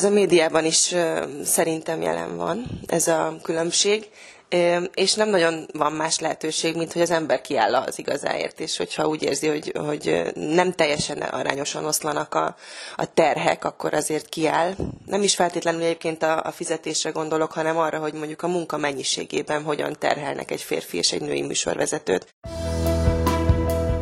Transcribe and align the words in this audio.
Ez 0.00 0.06
a 0.06 0.10
médiában 0.10 0.64
is 0.64 0.94
szerintem 1.44 2.02
jelen 2.02 2.36
van 2.36 2.66
ez 2.86 3.08
a 3.08 3.36
különbség, 3.42 4.08
és 4.94 5.14
nem 5.14 5.28
nagyon 5.28 5.66
van 5.72 5.92
más 5.92 6.18
lehetőség, 6.18 6.76
mint 6.76 6.92
hogy 6.92 7.02
az 7.02 7.10
ember 7.10 7.40
kiáll 7.40 7.74
az 7.74 7.98
igazáért, 7.98 8.60
és 8.60 8.76
hogyha 8.76 9.06
úgy 9.06 9.22
érzi, 9.22 9.48
hogy, 9.48 9.72
hogy 9.86 10.22
nem 10.34 10.72
teljesen 10.72 11.18
arányosan 11.18 11.84
oszlanak 11.84 12.34
a, 12.34 12.56
a 12.96 13.12
terhek, 13.14 13.64
akkor 13.64 13.94
azért 13.94 14.28
kiáll. 14.28 14.74
Nem 15.06 15.22
is 15.22 15.34
feltétlenül 15.34 15.82
egyébként 15.82 16.22
a, 16.22 16.42
a 16.44 16.50
fizetésre 16.50 17.10
gondolok, 17.10 17.52
hanem 17.52 17.76
arra, 17.76 17.98
hogy 17.98 18.12
mondjuk 18.12 18.42
a 18.42 18.48
munka 18.48 18.76
mennyiségében 18.76 19.62
hogyan 19.62 19.96
terhelnek 19.98 20.50
egy 20.50 20.62
férfi 20.62 20.96
és 20.96 21.12
egy 21.12 21.22
női 21.22 21.42
műsorvezetőt. 21.42 22.34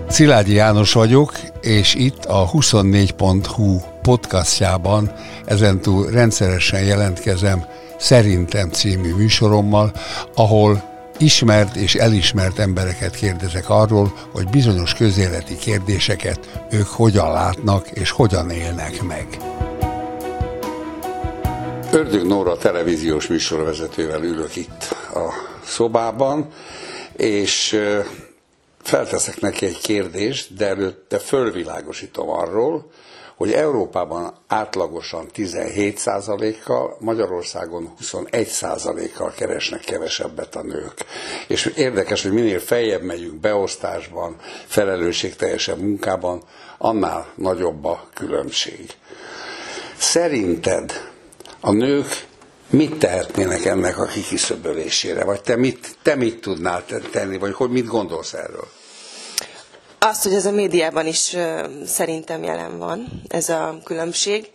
Szilágyi 0.09 0.53
János 0.53 0.93
vagyok, 0.93 1.33
és 1.61 1.95
itt 1.95 2.25
a 2.25 2.51
24.hu 2.51 3.98
podcastjában 4.09 5.13
ezentúl 5.45 6.11
rendszeresen 6.11 6.83
jelentkezem 6.83 7.65
Szerintem 7.99 8.71
című 8.71 9.15
műsorommal, 9.15 9.93
ahol 10.35 10.83
ismert 11.19 11.77
és 11.77 11.95
elismert 11.95 12.59
embereket 12.59 13.15
kérdezek 13.15 13.71
arról, 13.71 14.13
hogy 14.33 14.49
bizonyos 14.49 14.95
közéleti 14.95 15.57
kérdéseket 15.57 16.63
ők 16.71 16.87
hogyan 16.87 17.33
látnak 17.33 17.91
és 17.91 18.11
hogyan 18.11 18.51
élnek 18.51 19.03
meg. 19.03 19.27
Ördög 21.93 22.27
Nóra 22.27 22.57
televíziós 22.57 23.27
műsorvezetővel 23.27 24.23
ülök 24.23 24.57
itt 24.57 24.97
a 25.15 25.33
szobában, 25.65 26.49
és 27.17 27.81
felteszek 28.83 29.41
neki 29.41 29.67
egy 29.67 29.79
kérdést, 29.79 30.55
de 30.55 30.67
előtte 30.67 31.19
fölvilágosítom 31.19 32.31
arról, 32.31 32.91
hogy 33.39 33.53
Európában 33.53 34.33
átlagosan 34.47 35.29
17%-kal, 35.35 36.97
Magyarországon 37.01 37.95
21%-kal 38.03 39.33
keresnek 39.37 39.81
kevesebbet 39.81 40.57
a 40.57 40.63
nők. 40.63 40.95
És 41.49 41.67
érdekes, 41.77 42.23
hogy 42.23 42.33
minél 42.33 42.61
feljebb 42.61 43.03
megyünk 43.03 43.41
beosztásban, 43.41 44.37
felelősségteljesebb 44.67 45.79
munkában, 45.79 46.43
annál 46.79 47.27
nagyobb 47.35 47.85
a 47.85 48.07
különbség. 48.15 48.91
Szerinted 49.97 50.93
a 51.61 51.71
nők 51.73 52.27
mit 52.71 52.99
tehetnének 52.99 53.65
ennek 53.65 53.99
a 53.99 54.05
kikiszöbölésére? 54.05 55.25
Vagy 55.25 55.41
te 55.43 55.57
mit, 55.57 55.97
te 56.03 56.15
mit 56.15 56.41
tudnál 56.41 56.85
tenni, 57.13 57.39
vagy 57.39 57.53
hogy 57.55 57.71
mit 57.71 57.87
gondolsz 57.87 58.33
erről? 58.33 58.69
Azt, 59.99 60.23
hogy 60.23 60.33
ez 60.35 60.47
a 60.47 60.51
médiában 60.51 61.07
is 61.07 61.37
szerintem 61.85 62.43
jelen 62.43 62.79
van, 62.79 63.23
ez 63.29 63.49
a 63.49 63.79
különbség, 63.85 64.51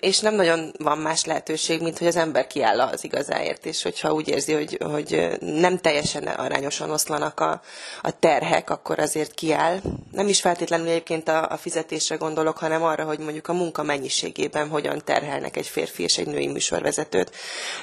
és 0.00 0.20
nem 0.20 0.34
nagyon 0.34 0.72
van 0.78 0.98
más 0.98 1.24
lehetőség, 1.24 1.82
mint 1.82 1.98
hogy 1.98 2.06
az 2.06 2.16
ember 2.16 2.46
kiáll 2.46 2.80
az 2.80 3.04
igazáért, 3.04 3.66
és 3.66 3.82
hogyha 3.82 4.12
úgy 4.12 4.28
érzi, 4.28 4.52
hogy, 4.52 4.78
hogy 4.80 5.28
nem 5.40 5.78
teljesen 5.78 6.26
arányosan 6.26 6.90
oszlanak 6.90 7.40
a, 7.40 7.60
a 8.02 8.18
terhek, 8.18 8.70
akkor 8.70 8.98
azért 8.98 9.34
kiáll. 9.34 9.80
Nem 10.10 10.28
is 10.28 10.40
feltétlenül 10.40 10.88
egyébként 10.88 11.28
a, 11.28 11.48
a 11.50 11.56
fizetésre 11.56 12.16
gondolok, 12.16 12.58
hanem 12.58 12.82
arra, 12.82 13.04
hogy 13.04 13.18
mondjuk 13.18 13.48
a 13.48 13.52
munka 13.52 13.82
mennyiségében 13.82 14.68
hogyan 14.68 15.02
terhelnek 15.04 15.56
egy 15.56 15.66
férfi 15.66 16.02
és 16.02 16.18
egy 16.18 16.26
női 16.26 16.46
műsorvezetőt. 16.46 17.30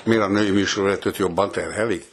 Miért 0.03 0.23
a 0.23 0.27
női 0.27 0.49
műsorvezetőt 0.49 1.17
jobban 1.17 1.51
terhelik? 1.51 2.05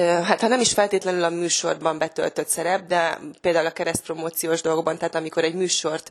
Hát 0.00 0.40
ha 0.40 0.46
nem 0.46 0.60
is 0.60 0.72
feltétlenül 0.72 1.24
a 1.24 1.30
műsorban 1.30 1.98
betöltött 1.98 2.48
szerep, 2.48 2.86
de 2.86 3.18
például 3.40 3.66
a 3.66 3.70
keresztpromóciós 3.70 4.60
dolgokban, 4.60 4.98
tehát 4.98 5.14
amikor 5.14 5.44
egy 5.44 5.54
műsort 5.54 6.10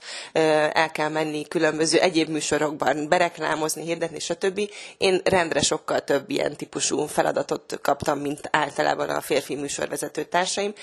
el 0.74 0.92
kell 0.92 1.10
menni 1.10 1.48
különböző 1.48 2.00
egyéb 2.00 2.30
műsorokban, 2.30 3.08
bereklámozni, 3.10 3.84
hirdetni, 3.84 4.20
stb. 4.20 4.60
Én 4.98 5.22
rendre 5.24 5.62
sokkal 5.62 6.00
több 6.00 6.30
ilyen 6.30 6.56
típusú 6.56 7.06
feladatot 7.06 7.80
kaptam, 7.82 8.20
mint 8.20 8.50
általában 8.52 9.10
a 9.10 9.22
férfi 9.22 9.56
műsorvezető 9.56 10.24
társaim. 10.24 10.74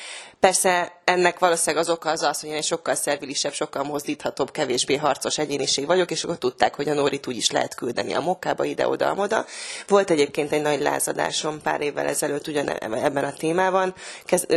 Persze 0.41 1.01
ennek 1.05 1.39
valószínűleg 1.39 1.85
az 1.85 1.91
oka 1.91 2.11
az 2.11 2.23
az, 2.23 2.41
hogy 2.41 2.49
én 2.49 2.57
egy 2.57 2.65
sokkal 2.65 2.95
szervilisebb, 2.95 3.53
sokkal 3.53 3.83
mozdíthatóbb, 3.83 4.51
kevésbé 4.51 4.97
harcos 4.97 5.39
egyéniség 5.39 5.87
vagyok, 5.87 6.11
és 6.11 6.25
akkor 6.25 6.39
tudták, 6.39 6.75
hogy 6.75 6.89
a 6.89 6.95
Nórit 6.95 7.27
úgy 7.27 7.37
is 7.37 7.51
lehet 7.51 7.75
küldeni 7.75 8.15
a 8.15 8.21
mokkába, 8.21 8.65
ide-oda, 8.65 9.15
oda. 9.17 9.47
Volt 9.87 10.11
egyébként 10.11 10.53
egy 10.53 10.63
nagy 10.63 10.81
lázadásom 10.81 11.63
pár 11.63 11.81
évvel 11.81 12.07
ezelőtt 12.07 12.47
ugyan 12.59 12.95
ebben 13.05 13.25
a 13.25 13.33
témában. 13.33 13.95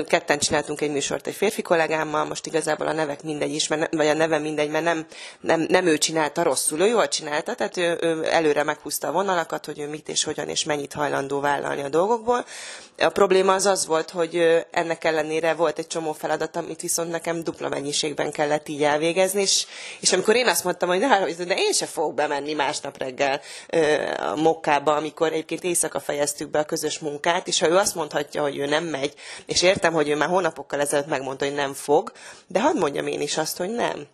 Ketten 0.08 0.40
csináltunk 0.40 0.82
egy 0.82 0.92
műsort 0.92 1.28
egy 1.28 1.36
férfi 1.36 1.62
kollégámmal, 1.62 2.26
most 2.26 2.46
igazából 2.46 2.88
a 2.88 2.94
nevek 2.94 3.24
mindegy 3.24 3.54
is, 3.54 3.68
mert, 3.68 3.96
vagy 3.96 4.08
a 4.08 4.14
neve 4.14 4.38
mindegy, 4.38 4.70
mert 4.70 4.84
nem, 4.84 5.06
nem, 5.40 5.66
nem 5.70 5.86
ő 5.86 5.98
csinálta 5.98 6.44
rosszul, 6.44 6.80
ő 6.80 6.88
jól 6.88 7.08
csinálta, 7.08 7.56
tehát 7.56 7.78
ő, 7.78 7.98
ő 8.02 8.26
előre 8.32 8.64
meghúzta 8.64 9.08
a 9.08 9.12
vonalakat, 9.12 9.66
hogy 9.66 9.80
ő 9.80 9.88
mit 9.88 10.10
és 10.10 10.24
hogyan 10.24 10.48
és 10.48 10.64
mennyit 10.64 10.94
hajlandó 10.94 11.40
vállalni 11.40 11.82
a 11.82 11.90
dolgokból. 11.90 12.46
A 13.02 13.10
probléma 13.10 13.54
az 13.54 13.66
az 13.66 13.86
volt, 13.86 14.10
hogy 14.10 14.66
ennek 14.72 15.04
ellenére 15.04 15.54
volt 15.54 15.80
egy 15.80 15.88
csomó 15.88 16.14
feladat, 16.14 16.56
amit 16.56 16.82
viszont 16.82 17.10
nekem 17.10 17.44
dupla 17.44 17.70
mennyiségben 17.70 18.32
kellett 18.32 18.68
így 18.68 18.84
elvégezni, 18.84 19.42
és, 19.42 19.66
és 20.00 20.14
amikor 20.14 20.36
én 20.36 20.48
azt 20.48 20.64
mondtam, 20.64 20.90
hogy 20.90 21.00
de, 21.00 21.44
de 21.46 21.56
én 21.56 21.74
se 21.74 21.86
fogok 21.86 22.14
bemenni 22.14 22.54
másnap 22.54 22.98
reggel 22.98 23.42
a 24.18 24.36
mokkába, 24.36 24.96
amikor 24.96 25.32
egyébként 25.32 25.64
éjszaka 25.64 26.00
fejeztük 26.00 26.50
be 26.50 26.60
a 26.60 26.66
közös 26.66 27.00
munkát, 27.00 27.48
és 27.48 27.60
ha 27.60 27.70
ő 27.70 27.76
azt 27.76 27.96
mondhatja, 27.96 28.42
hogy 28.42 28.58
ő 28.58 28.66
nem 28.66 28.84
megy, 28.84 29.14
és 29.46 29.62
értem, 29.62 29.94
hogy 29.94 30.10
ő 30.10 30.16
már 30.16 30.30
hónapokkal 30.30 30.80
ezelőtt 30.80 31.08
megmondta, 31.08 31.46
hogy 31.46 31.56
nem 31.56 31.74
fog, 31.74 32.12
de 32.48 32.62
hadd 32.62 32.78
mondjam 32.78 33.08
én 33.08 33.22
is 33.22 33.38
azt, 33.38 33.58
hogy 33.58 33.70
nem. 33.70 34.08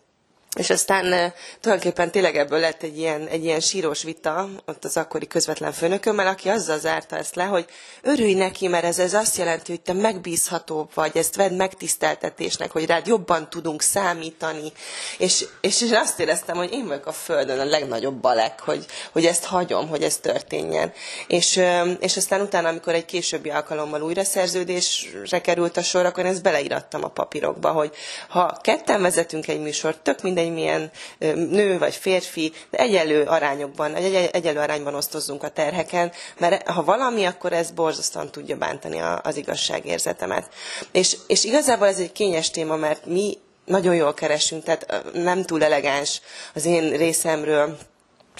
És 0.57 0.69
aztán 0.69 1.33
tulajdonképpen 1.61 2.11
tényleg 2.11 2.35
ebből 2.37 2.59
lett 2.59 2.83
egy 2.83 2.97
ilyen, 2.97 3.27
egy 3.27 3.43
ilyen 3.43 3.59
sírós 3.59 4.03
vita 4.03 4.49
ott 4.65 4.85
az 4.85 4.97
akkori 4.97 5.27
közvetlen 5.27 5.71
főnökömmel, 5.71 6.27
aki 6.27 6.49
azzal 6.49 6.79
zárta 6.79 7.17
ezt 7.17 7.35
le, 7.35 7.43
hogy 7.43 7.65
örülj 8.01 8.33
neki, 8.33 8.67
mert 8.67 8.83
ez, 8.83 8.99
ez 8.99 9.13
azt 9.13 9.37
jelenti, 9.37 9.71
hogy 9.71 9.81
te 9.81 9.93
megbízhatóbb 9.93 10.89
vagy, 10.93 11.17
ezt 11.17 11.35
vedd 11.35 11.53
megtiszteltetésnek, 11.53 12.71
hogy 12.71 12.85
rád 12.85 13.07
jobban 13.07 13.49
tudunk 13.49 13.81
számítani. 13.81 14.71
És, 15.17 15.45
és, 15.61 15.81
és 15.81 15.91
azt 15.91 16.19
éreztem, 16.19 16.55
hogy 16.55 16.71
én 16.71 16.87
vagyok 16.87 17.05
a 17.05 17.11
Földön 17.11 17.59
a 17.59 17.65
legnagyobb 17.65 18.15
balek, 18.15 18.59
hogy, 18.59 18.85
hogy 19.11 19.25
ezt 19.25 19.45
hagyom, 19.45 19.87
hogy 19.87 20.03
ez 20.03 20.17
történjen. 20.17 20.93
És, 21.27 21.61
és 21.99 22.17
aztán 22.17 22.41
utána, 22.41 22.67
amikor 22.67 22.93
egy 22.93 23.05
későbbi 23.05 23.49
alkalommal 23.49 24.01
újra 24.01 24.23
szerződésre 24.23 25.41
került 25.41 25.77
a 25.77 25.83
sor, 25.83 26.05
akkor 26.05 26.25
ezt 26.25 26.43
beleírattam 26.43 27.03
a 27.03 27.07
papírokba, 27.07 27.71
hogy 27.71 27.95
ha 28.27 28.57
ketten 28.61 29.01
vezetünk 29.01 29.47
egy 29.47 29.61
műsort, 29.61 29.99
tök 29.99 30.21
mindegy, 30.21 30.46
mindegy 30.49 30.91
milyen 31.19 31.49
nő 31.49 31.77
vagy 31.77 31.95
férfi, 31.95 32.53
de 32.71 32.77
egyelő 32.77 33.23
arányokban, 33.23 33.95
egy, 33.95 34.29
egyelő 34.31 34.59
arányban 34.59 34.95
osztozzunk 34.95 35.43
a 35.43 35.49
terheken, 35.49 36.11
mert 36.37 36.69
ha 36.69 36.83
valami, 36.83 37.25
akkor 37.25 37.53
ez 37.53 37.71
borzasztóan 37.71 38.31
tudja 38.31 38.57
bántani 38.57 38.99
az 39.21 39.37
igazságérzetemet. 39.37 40.49
És, 40.91 41.17
és 41.27 41.43
igazából 41.43 41.87
ez 41.87 41.99
egy 41.99 42.11
kényes 42.11 42.49
téma, 42.49 42.75
mert 42.75 43.05
mi 43.05 43.37
nagyon 43.65 43.95
jól 43.95 44.13
keresünk, 44.13 44.63
tehát 44.63 45.03
nem 45.13 45.43
túl 45.43 45.63
elegáns 45.63 46.21
az 46.53 46.65
én 46.65 46.97
részemről 46.97 47.77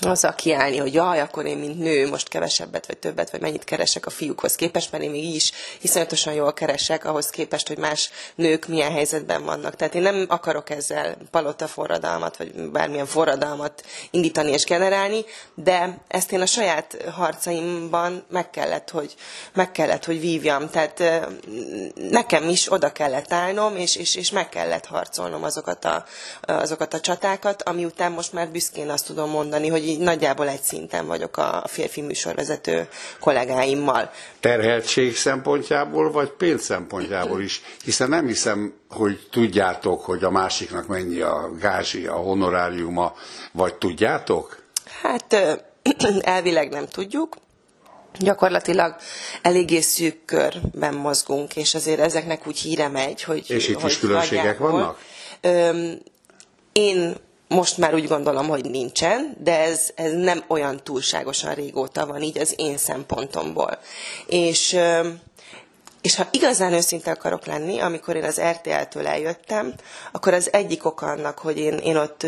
azzal 0.05 0.35
kiállni, 0.35 0.77
hogy 0.77 0.93
jaj, 0.93 1.19
akkor 1.19 1.45
én, 1.45 1.57
mint 1.57 1.79
nő, 1.79 2.09
most 2.09 2.27
kevesebbet 2.27 2.87
vagy 2.87 2.97
többet, 2.97 3.31
vagy 3.31 3.41
mennyit 3.41 3.63
keresek 3.63 4.05
a 4.05 4.09
fiúkhoz 4.09 4.55
képest, 4.55 4.91
mert 4.91 5.03
én 5.03 5.09
még 5.09 5.35
is 5.35 5.51
iszonyatosan 5.81 6.33
jól 6.33 6.53
keresek 6.53 7.05
ahhoz 7.05 7.29
képest, 7.29 7.67
hogy 7.67 7.77
más 7.77 8.09
nők 8.35 8.67
milyen 8.67 8.91
helyzetben 8.91 9.43
vannak. 9.43 9.75
Tehát 9.75 9.95
én 9.95 10.01
nem 10.01 10.25
akarok 10.27 10.69
ezzel 10.69 11.17
palota 11.31 11.67
forradalmat, 11.67 12.37
vagy 12.37 12.53
bármilyen 12.53 13.05
forradalmat 13.05 13.85
indítani 14.11 14.51
és 14.51 14.63
generálni, 14.63 15.25
de 15.55 15.97
ezt 16.07 16.31
én 16.31 16.41
a 16.41 16.45
saját 16.45 16.97
harcaimban 17.11 18.25
meg 18.29 18.49
kellett, 18.49 18.89
hogy, 18.89 19.15
meg 19.53 19.71
kellett, 19.71 20.05
hogy 20.05 20.19
vívjam. 20.19 20.69
Tehát 20.69 21.03
nekem 21.95 22.49
is 22.49 22.71
oda 22.71 22.91
kellett 22.91 23.33
állnom, 23.33 23.75
és, 23.75 23.95
és, 23.95 24.15
és 24.15 24.31
meg 24.31 24.49
kellett 24.49 24.85
harcolnom 24.85 25.43
azokat 25.43 25.85
a, 25.85 26.05
azokat 26.41 26.93
a 26.93 26.99
csatákat, 26.99 27.63
ami 27.63 27.85
után 27.85 28.11
most 28.11 28.33
már 28.33 28.49
büszkén 28.49 28.89
azt 28.89 29.05
tudom 29.05 29.29
mondani, 29.29 29.67
hogy 29.67 29.86
így 29.87 29.99
nagyjából 29.99 30.47
egy 30.47 30.61
szinten 30.61 31.07
vagyok 31.07 31.37
a 31.37 31.63
férfi 31.67 32.01
műsorvezető 32.01 32.87
kollégáimmal. 33.19 34.11
Terheltség 34.39 35.15
szempontjából, 35.15 36.11
vagy 36.11 36.29
pénz 36.29 36.63
szempontjából 36.63 37.41
is? 37.41 37.61
Hiszen 37.83 38.09
nem 38.09 38.27
hiszem, 38.27 38.73
hogy 38.89 39.27
tudjátok, 39.31 40.05
hogy 40.05 40.23
a 40.23 40.29
másiknak 40.29 40.87
mennyi 40.87 41.21
a 41.21 41.51
gázsi, 41.59 42.05
a 42.05 42.15
honoráriuma, 42.15 43.13
vagy 43.51 43.75
tudjátok? 43.75 44.63
Hát 45.01 45.35
elvileg 46.21 46.69
nem 46.69 46.85
tudjuk. 46.85 47.35
Gyakorlatilag 48.19 48.95
eléggé 49.41 49.79
szűk 49.79 50.25
körben 50.25 50.93
mozgunk, 50.93 51.55
és 51.55 51.75
azért 51.75 51.99
ezeknek 51.99 52.47
úgy 52.47 52.59
híre 52.59 52.87
megy, 52.87 53.23
hogy... 53.23 53.49
És 53.49 53.67
itt 53.67 53.81
hogy 53.81 53.91
is 53.91 53.99
különbségek 53.99 54.57
vannak? 54.57 54.99
Öm, 55.41 55.99
én 56.71 57.15
most 57.47 57.77
már 57.77 57.93
úgy 57.93 58.07
gondolom, 58.07 58.47
hogy 58.47 58.69
nincsen, 58.69 59.35
de 59.43 59.59
ez, 59.59 59.89
ez 59.95 60.13
nem 60.13 60.43
olyan 60.47 60.83
túlságosan 60.83 61.53
régóta 61.53 62.05
van 62.05 62.21
így 62.21 62.37
az 62.37 62.53
én 62.57 62.77
szempontomból. 62.77 63.79
És, 64.25 64.77
És 66.07 66.15
ha 66.15 66.27
igazán 66.31 66.73
őszinte 66.73 67.11
akarok 67.11 67.45
lenni, 67.45 67.79
amikor 67.79 68.15
én 68.15 68.23
az 68.23 68.41
RTL-től 68.41 69.07
eljöttem, 69.07 69.73
akkor 70.11 70.33
az 70.33 70.53
egyik 70.53 70.85
oka 70.85 71.05
annak, 71.05 71.39
hogy 71.39 71.57
én, 71.57 71.73
én 71.73 71.95
ott 71.95 72.25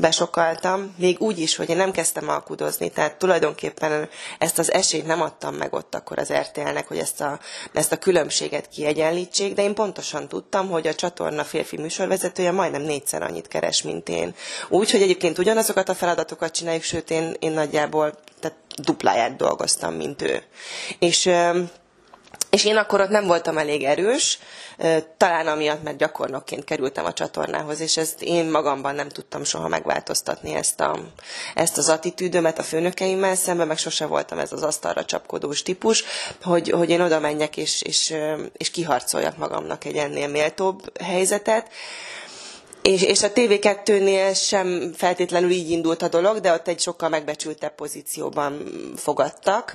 besokaltam, 0.00 0.94
még 0.98 1.20
úgy 1.20 1.38
is, 1.38 1.56
hogy 1.56 1.68
én 1.68 1.76
nem 1.76 1.90
kezdtem 1.90 2.28
alkudozni, 2.28 2.90
tehát 2.90 3.16
tulajdonképpen 3.16 4.08
ezt 4.38 4.58
az 4.58 4.72
esélyt 4.72 5.06
nem 5.06 5.20
adtam 5.22 5.54
meg 5.54 5.74
ott 5.74 5.94
akkor 5.94 6.18
az 6.18 6.32
RTL-nek, 6.32 6.88
hogy 6.88 6.98
ezt 6.98 7.20
a, 7.20 7.38
ezt 7.72 7.92
a 7.92 7.96
különbséget 7.96 8.68
kiegyenlítsék, 8.68 9.54
de 9.54 9.62
én 9.62 9.74
pontosan 9.74 10.28
tudtam, 10.28 10.68
hogy 10.68 10.86
a 10.86 10.94
csatorna 10.94 11.44
férfi 11.44 11.76
műsorvezetője 11.76 12.50
majdnem 12.50 12.82
négyszer 12.82 13.22
annyit 13.22 13.48
keres, 13.48 13.82
mint 13.82 14.08
én. 14.08 14.34
Úgy, 14.68 14.90
egyébként 14.94 15.38
ugyanazokat 15.38 15.88
a 15.88 15.94
feladatokat 15.94 16.52
csináljuk, 16.52 16.82
sőt 16.82 17.10
én, 17.10 17.36
én 17.38 17.52
nagyjából 17.52 18.14
tehát 18.40 18.56
dupláját 18.82 19.36
dolgoztam, 19.36 19.94
mint 19.94 20.22
ő. 20.22 20.42
És 20.98 21.30
és 22.54 22.64
én 22.64 22.76
akkor 22.76 23.00
ott 23.00 23.08
nem 23.08 23.26
voltam 23.26 23.58
elég 23.58 23.84
erős, 23.84 24.38
talán 25.16 25.46
amiatt, 25.46 25.82
mert 25.82 25.96
gyakornokként 25.96 26.64
kerültem 26.64 27.04
a 27.04 27.12
csatornához, 27.12 27.80
és 27.80 27.96
ezt 27.96 28.22
én 28.22 28.44
magamban 28.44 28.94
nem 28.94 29.08
tudtam 29.08 29.44
soha 29.44 29.68
megváltoztatni 29.68 30.54
ezt, 30.54 30.80
a, 30.80 30.98
ezt 31.54 31.78
az 31.78 31.88
attitűdömet 31.88 32.58
a 32.58 32.62
főnökeimmel 32.62 33.34
szemben, 33.34 33.66
meg 33.66 33.78
sose 33.78 34.06
voltam 34.06 34.38
ez 34.38 34.52
az 34.52 34.62
asztalra 34.62 35.04
csapkodós 35.04 35.62
típus, 35.62 36.04
hogy, 36.42 36.70
hogy 36.70 36.90
én 36.90 37.00
oda 37.00 37.20
menjek 37.20 37.56
és, 37.56 37.82
és, 37.82 38.14
és 38.56 38.70
kiharcoljak 38.70 39.36
magamnak 39.36 39.84
egy 39.84 39.96
ennél 39.96 40.28
méltóbb 40.28 41.02
helyzetet. 41.02 41.68
És, 42.88 43.02
és 43.02 43.22
a 43.22 43.32
TV2-nél 43.32 44.44
sem 44.46 44.92
feltétlenül 44.96 45.50
így 45.50 45.70
indult 45.70 46.02
a 46.02 46.08
dolog, 46.08 46.40
de 46.40 46.52
ott 46.52 46.68
egy 46.68 46.80
sokkal 46.80 47.08
megbecsültebb 47.08 47.74
pozícióban 47.74 48.62
fogadtak. 48.96 49.74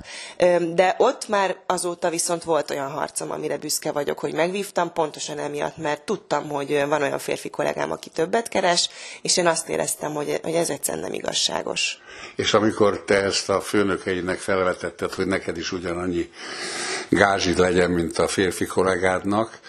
De 0.74 0.94
ott 0.98 1.28
már 1.28 1.56
azóta 1.66 2.10
viszont 2.10 2.44
volt 2.44 2.70
olyan 2.70 2.90
harcom, 2.90 3.30
amire 3.30 3.58
büszke 3.58 3.92
vagyok, 3.92 4.18
hogy 4.18 4.34
megvívtam, 4.34 4.92
pontosan 4.92 5.38
emiatt, 5.38 5.76
mert 5.76 6.02
tudtam, 6.02 6.48
hogy 6.48 6.84
van 6.88 7.02
olyan 7.02 7.18
férfi 7.18 7.50
kollégám, 7.50 7.90
aki 7.90 8.10
többet 8.10 8.48
keres, 8.48 8.88
és 9.22 9.36
én 9.36 9.46
azt 9.46 9.68
éreztem, 9.68 10.12
hogy, 10.12 10.40
hogy 10.42 10.54
ez 10.54 10.70
egyszerűen 10.70 11.02
nem 11.02 11.12
igazságos. 11.12 11.98
És 12.36 12.54
amikor 12.54 13.04
te 13.04 13.22
ezt 13.22 13.48
a 13.48 13.60
főnökeinek 13.60 14.38
felvetetted, 14.38 15.12
hogy 15.12 15.26
neked 15.26 15.56
is 15.56 15.72
ugyanannyi 15.72 16.30
gázsid 17.08 17.58
legyen, 17.58 17.90
mint 17.90 18.18
a 18.18 18.28
férfi 18.28 18.66
kollégádnak, 18.66 19.60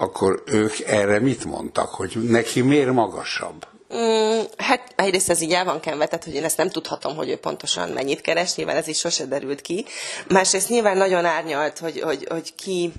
akkor 0.00 0.42
ők 0.46 0.80
erre 0.86 1.20
mit 1.20 1.44
mondtak, 1.44 1.88
hogy 1.88 2.18
neki 2.22 2.60
miért 2.60 2.92
magasabb? 2.92 3.66
Mm, 3.96 4.40
hát 4.56 4.92
egyrészt 4.96 5.30
ez 5.30 5.40
így 5.40 5.52
el 5.52 5.64
van 5.64 5.80
kenve, 5.80 6.06
tehát 6.06 6.24
hogy 6.24 6.34
én 6.34 6.44
ezt 6.44 6.56
nem 6.56 6.70
tudhatom, 6.70 7.16
hogy 7.16 7.28
ő 7.28 7.36
pontosan 7.36 7.88
mennyit 7.88 8.20
keres, 8.20 8.54
nyilván 8.54 8.76
ez 8.76 8.88
is 8.88 8.98
sose 8.98 9.26
derült 9.26 9.60
ki. 9.60 9.84
Másrészt 10.28 10.68
nyilván 10.68 10.96
nagyon 10.96 11.24
árnyalt, 11.24 11.78
hogy, 11.78 12.00
hogy, 12.00 12.26
hogy 12.30 12.54
ki 12.54 12.92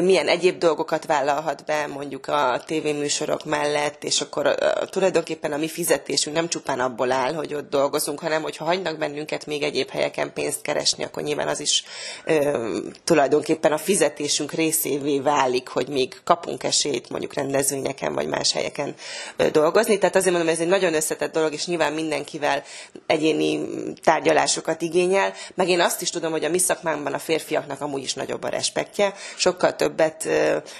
milyen 0.00 0.28
egyéb 0.28 0.58
dolgokat 0.58 1.06
vállalhat 1.06 1.64
be 1.64 1.86
mondjuk 1.86 2.26
a 2.26 2.62
tévéműsorok 2.66 3.44
mellett, 3.44 4.04
és 4.04 4.20
akkor 4.20 4.46
uh, 4.46 4.88
tulajdonképpen 4.88 5.52
a 5.52 5.56
mi 5.56 5.68
fizetésünk 5.68 6.36
nem 6.36 6.48
csupán 6.48 6.80
abból 6.80 7.12
áll, 7.12 7.34
hogy 7.34 7.54
ott 7.54 7.70
dolgozunk, 7.70 8.20
hanem 8.20 8.42
hogyha 8.42 8.64
hagynak 8.64 8.98
bennünket 8.98 9.46
még 9.46 9.62
egyéb 9.62 9.90
helyeken 9.90 10.32
pénzt 10.32 10.62
keresni, 10.62 11.04
akkor 11.04 11.22
nyilván 11.22 11.48
az 11.48 11.60
is 11.60 11.84
uh, 12.26 12.76
tulajdonképpen 13.04 13.72
a 13.72 13.78
fizetésünk 13.78 14.52
részévé 14.52 15.18
válik, 15.18 15.68
hogy 15.68 15.88
még 15.88 16.20
kapunk 16.24 16.64
esélyt 16.64 17.10
mondjuk 17.10 17.34
rendezvényeken 17.34 18.14
vagy 18.14 18.26
más 18.26 18.52
helyeken 18.52 18.94
uh, 19.38 19.46
dolgozni. 19.46 19.98
Tehát 19.98 20.16
azért 20.16 20.30
mondom, 20.32 20.52
ez 20.52 20.60
egy 20.60 20.66
nagyon 20.66 20.94
összetett 20.94 21.32
dolog, 21.32 21.52
és 21.52 21.66
nyilván 21.66 21.92
mindenkivel 21.92 22.62
egyéni 23.06 23.68
tárgyalásokat 24.02 24.82
igényel, 24.82 25.32
meg 25.54 25.68
én 25.68 25.80
azt 25.80 26.02
is 26.02 26.10
tudom, 26.10 26.30
hogy 26.30 26.44
a 26.44 26.48
mi 26.48 26.58
szakmánkban 26.58 27.12
a 27.12 27.18
férfiaknak 27.18 27.80
amúgy 27.80 28.02
is 28.02 28.14
nagyobb 28.14 28.42
a 28.42 28.48
respektje, 28.48 29.14
sokkal 29.36 29.76
többet, 29.76 30.16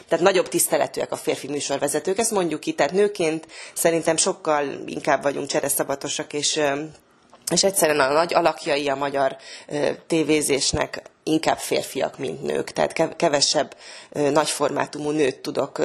tehát 0.09 0.21
nagyobb 0.21 0.49
tiszteletűek 0.49 1.13
a 1.13 1.17
férfi 1.17 1.49
műsorvezetők, 1.49 2.19
ezt 2.19 2.31
mondjuk 2.31 2.61
ki, 2.61 2.73
tehát 2.73 2.93
nőként 2.93 3.47
szerintem 3.75 4.17
sokkal 4.17 4.65
inkább 4.87 5.23
vagyunk 5.23 5.47
csereszabatosak, 5.47 6.33
és 6.33 6.61
és 7.51 7.65
egyszerűen 7.65 8.01
a 8.01 8.13
nagy 8.13 8.35
alakjai 8.35 8.89
a 8.89 8.95
magyar 8.95 9.37
tévézésnek 10.07 11.03
inkább 11.25 11.59
férfiak, 11.59 12.19
mint 12.19 12.43
nők. 12.43 12.71
Tehát 12.71 13.17
kevesebb 13.17 13.77
nagyformátumú 14.11 15.11
nőt 15.11 15.39
tudok 15.39 15.81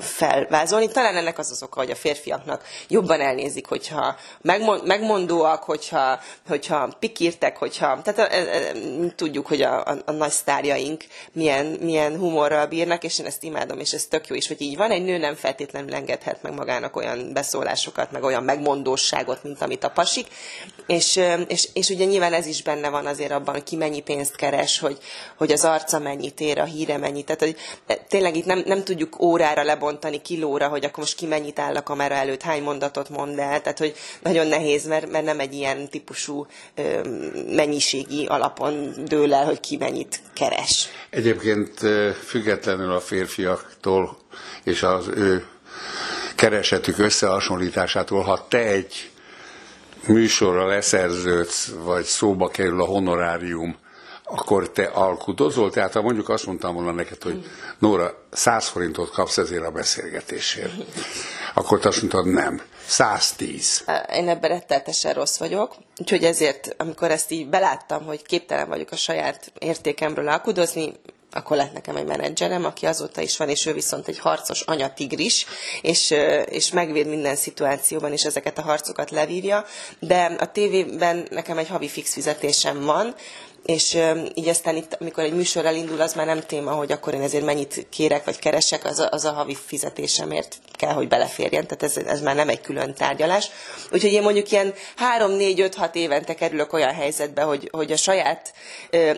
felvázolni. 0.00 0.88
Talán 0.88 1.16
ennek 1.16 1.38
az 1.38 1.50
az 1.50 1.62
oka, 1.62 1.80
hogy 1.80 1.90
a 1.90 1.94
férfiaknak 1.94 2.64
jobban 2.88 3.20
elnézik, 3.20 3.66
hogyha 3.66 4.16
megmondóak, 4.84 5.62
hogyha, 5.62 6.20
hogyha 6.48 6.96
pikírtek, 6.98 7.56
hogyha... 7.56 8.02
Tehát 8.02 8.76
tudjuk, 9.16 9.46
hogy 9.46 9.62
a, 9.62 9.84
a, 9.84 9.96
a 10.04 10.10
nagy 10.10 10.30
sztárjaink 10.30 11.04
milyen, 11.32 11.66
milyen 11.66 12.18
humorral 12.18 12.66
bírnak, 12.66 13.04
és 13.04 13.18
én 13.18 13.26
ezt 13.26 13.42
imádom, 13.42 13.78
és 13.78 13.92
ez 13.92 14.06
tök 14.06 14.26
jó 14.26 14.36
is, 14.36 14.48
hogy 14.48 14.60
így 14.60 14.76
van. 14.76 14.90
Egy 14.90 15.04
nő 15.04 15.18
nem 15.18 15.34
feltétlenül 15.34 15.94
engedhet 15.94 16.42
meg 16.42 16.54
magának 16.54 16.96
olyan 16.96 17.32
beszólásokat, 17.32 18.10
meg 18.10 18.22
olyan 18.22 18.42
megmondóságot, 18.42 19.42
mint 19.42 19.62
amit 19.62 19.84
a 19.84 19.90
pasik. 19.90 20.26
És, 20.86 21.20
és, 21.46 21.68
és 21.72 21.88
ugye 21.88 22.04
nyilván 22.04 22.32
ez 22.32 22.46
is 22.46 22.62
benne 22.62 22.88
van 22.88 23.06
azért 23.06 23.32
abban, 23.32 23.54
hogy 23.54 23.62
ki 23.62 23.76
mennyi 23.76 24.00
pénzt 24.00 24.33
pénzt 24.34 24.56
keres, 24.56 24.78
hogy, 24.78 24.98
hogy 25.36 25.52
az 25.52 25.64
arca 25.64 25.98
mennyit 25.98 26.40
ér, 26.40 26.58
a 26.58 26.64
híre 26.64 26.98
mennyit. 26.98 27.24
Tehát, 27.24 27.40
hogy 27.40 27.56
tényleg 28.08 28.36
itt 28.36 28.44
nem, 28.44 28.62
nem 28.66 28.84
tudjuk 28.84 29.20
órára 29.20 29.62
lebontani, 29.62 30.22
kilóra, 30.22 30.68
hogy 30.68 30.84
akkor 30.84 30.98
most 30.98 31.16
ki 31.16 31.26
mennyit 31.26 31.58
áll 31.58 31.76
a 31.76 31.82
kamera 31.82 32.14
előtt, 32.14 32.42
hány 32.42 32.62
mondatot 32.62 33.08
mond 33.08 33.38
el. 33.38 33.60
Tehát, 33.60 33.78
hogy 33.78 33.94
nagyon 34.22 34.46
nehéz, 34.46 34.86
mert, 34.86 35.10
mert 35.10 35.24
nem 35.24 35.40
egy 35.40 35.54
ilyen 35.54 35.88
típusú 35.88 36.46
ö, 36.74 37.00
mennyiségi 37.54 38.26
alapon 38.26 38.94
dől 39.04 39.34
el, 39.34 39.44
hogy 39.44 39.60
ki 39.60 39.76
mennyit 39.76 40.20
keres. 40.34 40.88
Egyébként 41.10 41.80
függetlenül 42.26 42.92
a 42.92 43.00
férfiaktól 43.00 44.18
és 44.64 44.82
az 44.82 45.08
ő 45.08 45.46
keresetük 46.34 46.98
összehasonlításától, 46.98 48.22
ha 48.22 48.46
te 48.48 48.58
egy 48.58 49.10
műsorra 50.06 50.66
leszerződsz, 50.66 51.72
vagy 51.84 52.04
szóba 52.04 52.48
kerül 52.48 52.80
a 52.80 52.84
honorárium, 52.84 53.76
akkor 54.24 54.70
te 54.70 54.84
alkudozol? 54.84 55.70
Tehát 55.70 55.92
ha 55.92 56.02
mondjuk 56.02 56.28
azt 56.28 56.46
mondtam 56.46 56.74
volna 56.74 56.92
neked, 56.92 57.22
hogy 57.22 57.44
Nóra, 57.78 58.14
100 58.30 58.68
forintot 58.68 59.10
kapsz 59.10 59.38
ezért 59.38 59.64
a 59.64 59.70
beszélgetésért, 59.70 60.72
akkor 61.54 61.78
te 61.78 61.88
azt 61.88 61.98
mondtad, 61.98 62.26
nem. 62.26 62.62
110. 62.86 63.84
Én 64.12 64.28
ebben 64.28 64.50
retteltesen 64.50 65.12
rossz 65.12 65.38
vagyok, 65.38 65.74
úgyhogy 66.00 66.24
ezért, 66.24 66.74
amikor 66.76 67.10
ezt 67.10 67.30
így 67.30 67.48
beláttam, 67.48 68.04
hogy 68.04 68.22
képtelen 68.22 68.68
vagyok 68.68 68.90
a 68.90 68.96
saját 68.96 69.52
értékemről 69.58 70.28
alkudozni, 70.28 70.92
akkor 71.30 71.56
lett 71.56 71.72
nekem 71.72 71.96
egy 71.96 72.04
menedzserem, 72.04 72.64
aki 72.64 72.86
azóta 72.86 73.20
is 73.20 73.36
van, 73.36 73.48
és 73.48 73.66
ő 73.66 73.72
viszont 73.72 74.08
egy 74.08 74.18
harcos 74.18 74.60
anyatigris, 74.60 75.46
és, 75.82 76.14
és 76.44 76.70
megvéd 76.70 77.06
minden 77.06 77.36
szituációban, 77.36 78.12
és 78.12 78.24
ezeket 78.24 78.58
a 78.58 78.62
harcokat 78.62 79.10
levívja, 79.10 79.64
de 79.98 80.36
a 80.38 80.52
tévében 80.52 81.26
nekem 81.30 81.58
egy 81.58 81.68
havi 81.68 81.88
fix 81.88 82.12
fizetésem 82.12 82.80
van, 82.84 83.14
és 83.64 83.98
így 84.34 84.48
aztán 84.48 84.76
itt, 84.76 84.96
amikor 85.00 85.24
egy 85.24 85.34
műsor 85.34 85.66
elindul, 85.66 86.00
az 86.00 86.14
már 86.14 86.26
nem 86.26 86.40
téma, 86.40 86.72
hogy 86.72 86.92
akkor 86.92 87.14
én 87.14 87.22
ezért 87.22 87.44
mennyit 87.44 87.86
kérek, 87.90 88.24
vagy 88.24 88.38
keresek, 88.38 88.84
az 88.84 88.98
a, 88.98 89.08
az 89.10 89.24
a 89.24 89.32
havi 89.32 89.56
fizetésemért 89.66 90.58
kell, 90.72 90.92
hogy 90.92 91.08
beleférjen, 91.08 91.66
tehát 91.66 91.82
ez, 91.82 91.96
ez 92.06 92.20
már 92.20 92.34
nem 92.34 92.48
egy 92.48 92.60
külön 92.60 92.94
tárgyalás. 92.94 93.50
Úgyhogy 93.92 94.12
én 94.12 94.22
mondjuk 94.22 94.50
ilyen 94.50 94.74
3-4-5-6 95.18 95.94
évente 95.94 96.34
kerülök 96.34 96.72
olyan 96.72 96.94
helyzetbe, 96.94 97.42
hogy, 97.42 97.68
hogy 97.72 97.92
a 97.92 97.96
saját 97.96 98.52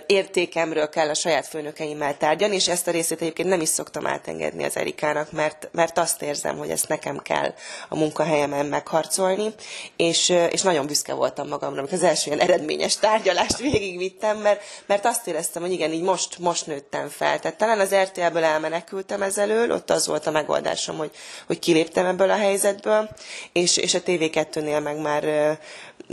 értékemről 0.06 0.88
kell 0.88 1.08
a 1.08 1.14
saját 1.14 1.46
főnökeimmel 1.46 2.16
tárgyalni, 2.16 2.54
és 2.54 2.68
ezt 2.68 2.88
a 2.88 2.90
részét 2.90 3.20
egyébként 3.20 3.48
nem 3.48 3.60
is 3.60 3.68
szoktam 3.68 4.06
átengedni 4.06 4.64
az 4.64 4.76
Erikának, 4.76 5.32
mert, 5.32 5.68
mert 5.72 5.98
azt 5.98 6.22
érzem, 6.22 6.56
hogy 6.56 6.70
ezt 6.70 6.88
nekem 6.88 7.18
kell 7.18 7.54
a 7.88 7.96
munkahelyemen 7.96 8.66
megharcolni, 8.66 9.54
és, 9.96 10.28
és 10.50 10.62
nagyon 10.62 10.86
büszke 10.86 11.14
voltam 11.14 11.48
magamra, 11.48 11.78
amikor 11.78 11.96
az 11.96 12.04
első 12.04 12.30
ilyen 12.30 12.40
eredményes 12.40 12.96
tárgyalást 12.96 13.58
végigvittem, 13.58 14.35
lettem, 14.36 14.42
mert, 14.42 14.60
mert 14.86 15.04
azt 15.04 15.26
éreztem, 15.26 15.62
hogy 15.62 15.72
igen, 15.72 15.92
így 15.92 16.02
most, 16.02 16.38
most 16.38 16.66
nőttem 16.66 17.08
fel. 17.08 17.38
Tehát 17.40 17.58
talán 17.58 17.80
az 17.80 17.94
RTL-ből 17.94 18.44
elmenekültem 18.44 19.22
ezelől, 19.22 19.70
ott 19.70 19.90
az 19.90 20.06
volt 20.06 20.26
a 20.26 20.30
megoldásom, 20.30 20.96
hogy, 20.96 21.10
hogy 21.46 21.58
kiléptem 21.58 22.06
ebből 22.06 22.30
a 22.30 22.36
helyzetből, 22.36 23.08
és, 23.52 23.76
és 23.76 23.94
a 23.94 24.02
TV2-nél 24.02 24.82
meg 24.82 25.00
már 25.00 25.58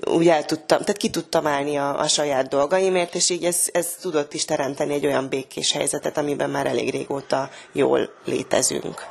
úgy 0.05 0.27
el 0.27 0.45
tudtam, 0.45 0.79
tehát 0.79 0.97
ki 0.97 1.09
tudtam 1.09 1.47
állni 1.47 1.77
a, 1.77 1.99
a 1.99 2.07
saját 2.07 2.47
dolgaimért, 2.47 3.15
és 3.15 3.29
így 3.29 3.43
ez, 3.43 3.67
ez 3.71 3.87
tudott 4.01 4.33
is 4.33 4.45
teremteni 4.45 4.93
egy 4.93 5.05
olyan 5.05 5.27
békés 5.29 5.71
helyzetet, 5.71 6.17
amiben 6.17 6.49
már 6.49 6.65
elég 6.65 6.91
régóta 6.91 7.49
jól 7.71 8.13
létezünk. 8.25 9.05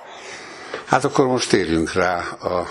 Hát 0.86 1.04
akkor 1.04 1.26
most 1.26 1.48
térjünk 1.48 1.92
rá 1.92 2.18
a 2.20 2.66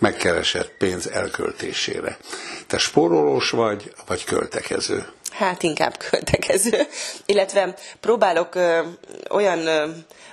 megkeresett 0.00 0.72
pénz 0.78 1.08
elköltésére. 1.08 2.18
Te 2.66 2.78
spórolós 2.78 3.50
vagy, 3.50 3.92
vagy 4.06 4.24
költekező? 4.24 5.06
Hát 5.30 5.62
inkább 5.62 5.96
költekező, 5.96 6.86
illetve 7.26 7.74
próbálok 8.00 8.54
ö, 8.54 8.80
olyan 9.28 9.66
ö, 9.66 9.88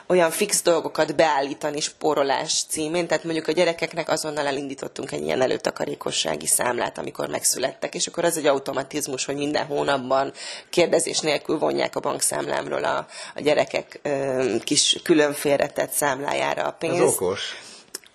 olyan 0.08 0.32
fix 0.32 0.62
dolgokat 0.62 1.16
beállítani 1.16 1.80
spórolás 1.80 2.63
címén, 2.70 3.08
tehát 3.08 3.24
mondjuk 3.24 3.48
a 3.48 3.51
gyerekeknek 3.51 4.10
azonnal 4.10 4.46
elindítottunk 4.46 5.12
egy 5.12 5.24
ilyen 5.24 5.42
előtakarékossági 5.42 6.48
számlát, 6.48 6.98
amikor 6.98 7.27
megszülettek, 7.30 7.96
és 7.96 8.08
akkor 8.08 8.24
az 8.24 8.38
egy 8.38 8.46
automatizmus, 8.46 9.25
hogy 9.25 9.36
minden 9.36 9.66
hónapban 9.66 10.34
kérdezés 10.70 11.20
nélkül 11.20 11.58
vonják 11.58 11.96
a 11.96 12.00
bankszámlámról 12.00 12.84
a, 12.84 13.08
a 13.36 13.42
gyerekek 13.42 14.00
ö, 14.01 14.56
kis 14.63 15.00
külön 15.04 15.34
félretett 15.34 15.92
számlájára 15.92 16.63
a 16.63 16.72
pénzt. 16.72 17.01
Ez 17.01 17.13
okos. 17.13 17.56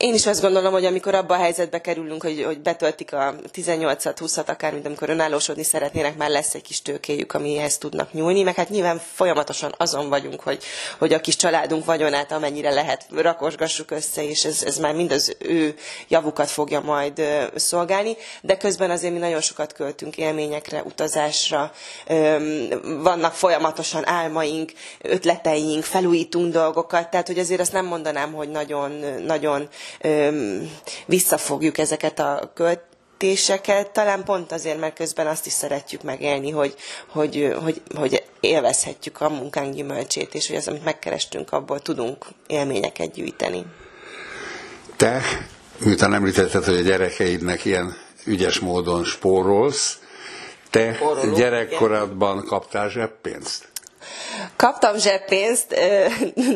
Én 0.03 0.15
is 0.15 0.27
azt 0.27 0.41
gondolom, 0.41 0.73
hogy 0.73 0.85
amikor 0.85 1.15
abba 1.15 1.35
a 1.35 1.39
helyzetbe 1.39 1.81
kerülünk, 1.81 2.23
hogy, 2.23 2.43
hogy 2.45 2.61
betöltik 2.61 3.13
a 3.13 3.35
18-at, 3.55 4.17
20-at, 4.21 4.47
akár 4.47 4.73
mint 4.73 4.87
amikor 4.87 5.11
önállósodni 5.11 5.63
szeretnének, 5.63 6.17
már 6.17 6.31
lesz 6.31 6.55
egy 6.55 6.63
kis 6.63 6.83
tőkéjük, 6.83 7.33
amihez 7.33 7.79
tudnak 7.79 8.13
nyúlni, 8.13 8.43
meg 8.43 8.55
hát 8.55 8.69
nyilván 8.69 9.01
folyamatosan 9.15 9.75
azon 9.77 10.09
vagyunk, 10.09 10.41
hogy, 10.41 10.63
hogy 10.99 11.13
a 11.13 11.21
kis 11.21 11.37
családunk 11.37 11.85
vagyonát 11.85 12.33
amennyire 12.33 12.71
lehet 12.71 13.07
rakosgassuk 13.17 13.91
össze, 13.91 14.29
és 14.29 14.45
ez, 14.45 14.63
ez 14.63 14.77
már 14.77 14.95
mind 14.95 15.13
az 15.13 15.37
ő 15.39 15.75
javukat 16.09 16.51
fogja 16.51 16.81
majd 16.81 17.23
szolgálni, 17.55 18.17
de 18.41 18.57
közben 18.57 18.91
azért 18.91 19.13
mi 19.13 19.19
nagyon 19.19 19.41
sokat 19.41 19.73
költünk 19.73 20.17
élményekre, 20.17 20.83
utazásra, 20.83 21.73
vannak 22.83 23.33
folyamatosan 23.33 24.09
álmaink, 24.09 24.73
ötleteink, 25.01 25.85
felújítunk 25.85 26.53
dolgokat, 26.53 27.11
tehát 27.11 27.27
hogy 27.27 27.39
azért 27.39 27.61
azt 27.61 27.73
nem 27.73 27.87
mondanám, 27.87 28.33
hogy 28.33 28.49
nagyon, 28.49 28.91
nagyon 29.27 29.69
visszafogjuk 31.07 31.79
ezeket 31.79 32.19
a 32.19 32.51
költéseket, 32.55 33.91
talán 33.91 34.25
pont 34.25 34.53
azért, 34.53 34.81
mert 34.81 34.95
közben 34.95 35.27
azt 35.27 35.47
is 35.47 35.53
szeretjük 35.53 36.03
megélni, 36.03 36.51
hogy, 36.51 36.75
hogy, 37.07 37.55
hogy, 37.63 37.83
hogy 37.95 38.23
élvezhetjük 38.41 39.21
a 39.21 39.29
munkánk 39.29 39.75
gyümölcsét, 39.75 40.35
és 40.35 40.47
hogy 40.49 40.57
az, 40.57 40.69
amit 40.69 40.85
megkerestünk, 40.85 41.53
abból 41.53 41.81
tudunk 41.81 42.27
élményeket 42.47 43.13
gyűjteni. 43.13 43.65
Te, 44.97 45.23
miután 45.79 46.15
említetted, 46.15 46.65
hogy 46.65 46.77
a 46.77 46.81
gyerekeidnek 46.81 47.65
ilyen 47.65 47.97
ügyes 48.25 48.59
módon 48.59 49.05
spórolsz, 49.05 49.99
te 50.73 50.95
Spóroló, 50.95 51.35
gyerekkoradban 51.35 52.37
igen. 52.37 52.49
kaptál 52.49 52.89
zseppénzt? 52.89 53.69
Kaptam 54.57 54.99
zseppénzt, 54.99 55.69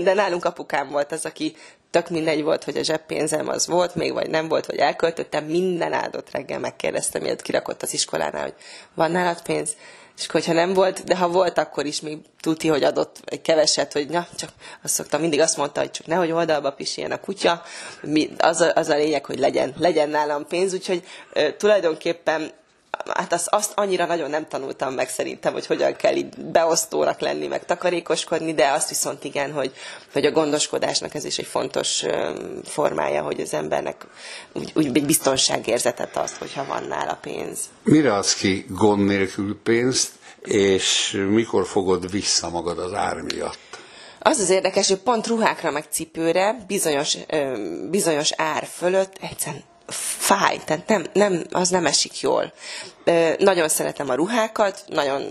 de 0.05 0.15
nálunk 0.15 0.45
apukám 0.45 0.89
volt 0.89 1.13
az, 1.13 1.25
aki 1.25 1.57
tök 1.97 2.11
mindegy 2.11 2.43
volt, 2.43 2.65
hogy 2.65 2.77
a 2.77 2.83
zseppénzem 2.83 3.49
az 3.49 3.67
volt 3.67 3.95
még, 3.95 4.13
vagy 4.13 4.31
nem 4.31 4.49
volt, 4.49 4.67
vagy 4.67 4.77
elköltöttem, 4.77 5.45
minden 5.45 5.93
áldott 5.93 6.31
reggel 6.31 6.59
megkérdeztem, 6.59 7.23
miért 7.23 7.43
kirakott 7.43 7.83
az 7.83 7.93
iskolánál, 7.93 8.43
hogy 8.43 8.55
van 8.95 9.11
nálad 9.11 9.43
pénz? 9.43 9.77
És 10.17 10.27
hogyha 10.27 10.53
nem 10.53 10.73
volt, 10.73 11.05
de 11.05 11.17
ha 11.17 11.29
volt, 11.29 11.59
akkor 11.59 11.87
is 11.87 12.01
még 12.01 12.19
tudti, 12.41 12.69
hogy 12.69 12.85
adott 12.85 13.17
egy 13.25 13.41
keveset, 13.41 13.93
hogy 13.93 14.09
na, 14.09 14.27
csak 14.39 14.51
azt 14.83 14.95
szoktam, 14.95 15.21
mindig 15.21 15.41
azt 15.41 15.57
mondta, 15.57 15.81
hogy 15.81 15.91
csak 15.91 16.07
nehogy 16.07 16.31
oldalba 16.31 16.73
pisiljen 16.73 17.13
a 17.13 17.21
kutya, 17.21 17.63
az 18.39 18.61
a, 18.61 18.73
az 18.75 18.89
a 18.89 18.97
lényeg, 18.97 19.25
hogy 19.25 19.39
legyen, 19.39 19.75
legyen 19.79 20.09
nálam 20.09 20.47
pénz, 20.47 20.75
úgyhogy 20.75 21.03
e, 21.33 21.57
tulajdonképpen 21.57 22.51
hát 23.15 23.33
azt, 23.33 23.49
azt 23.51 23.73
annyira 23.75 24.07
nagyon 24.07 24.31
nem 24.31 24.49
tanultam 24.49 24.95
meg 24.95 25.09
szerintem, 25.09 25.53
hogy 25.53 25.67
hogyan 25.67 25.97
kell 25.97 26.15
így 26.15 26.37
beosztónak 26.39 27.21
lenni, 27.21 27.47
meg 27.47 27.65
takarékoskodni, 27.65 28.55
de 28.55 28.69
azt 28.69 28.89
viszont 28.89 29.25
igen, 29.25 29.53
hogy, 29.53 29.73
hogy 30.13 30.25
a 30.25 30.31
gondoskodásnak 30.31 31.15
ez 31.15 31.25
is 31.25 31.39
egy 31.39 31.47
fontos 31.47 32.05
formája, 32.65 33.23
hogy 33.23 33.41
az 33.41 33.55
embernek 33.55 34.07
úgy, 34.53 34.73
úgy 34.75 34.91
egy 34.95 35.07
biztonságérzetet 35.07 36.17
azt, 36.17 36.37
hogyha 36.37 36.65
van 36.65 36.83
nála 36.89 37.19
pénz. 37.21 37.59
Mire 37.83 38.15
adsz 38.15 38.35
ki 38.35 38.67
gond 38.69 39.05
nélkül 39.05 39.59
pénzt, 39.63 40.11
és 40.43 41.19
mikor 41.29 41.67
fogod 41.67 42.11
vissza 42.11 42.51
magad 42.51 42.79
az 42.79 42.93
ár 42.93 43.17
miatt? 43.17 43.59
Az 44.19 44.39
az 44.39 44.51
érdekes, 44.51 44.89
hogy 44.89 44.99
pont 44.99 45.27
ruhákra 45.27 45.71
meg 45.71 45.85
cipőre 45.91 46.65
bizonyos, 46.67 47.17
bizonyos 47.91 48.33
ár 48.37 48.65
fölött 48.65 49.17
egyszerűen 49.21 49.63
fáj, 49.89 50.61
tehát 50.65 50.87
nem, 50.89 51.05
nem, 51.13 51.43
az 51.51 51.69
nem 51.69 51.87
esik 51.87 52.21
jól. 52.21 52.53
Nagyon 53.39 53.69
szeretem 53.69 54.11
a 54.11 54.15
ruhákat, 54.15 54.85
nagyon 54.87 55.23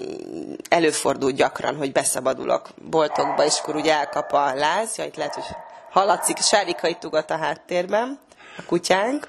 előfordul 0.69 1.31
gyakran, 1.31 1.75
hogy 1.75 1.91
beszabadulok 1.91 2.69
boltokba, 2.89 3.45
és 3.45 3.59
akkor 3.61 3.75
úgy 3.75 3.87
elkap 3.87 4.31
a 4.31 4.53
láz, 4.53 4.97
ja, 4.97 5.05
itt 5.05 5.15
lehet, 5.15 5.33
hogy 5.33 5.43
hallatszik, 5.91 6.37
Sárika 6.37 6.87
itt 6.87 7.05
ugat 7.05 7.31
a 7.31 7.37
háttérben, 7.37 8.19
a 8.57 8.63
kutyánk, 8.65 9.27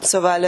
Szóval, 0.00 0.40